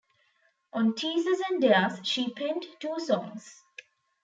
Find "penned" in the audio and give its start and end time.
2.33-2.65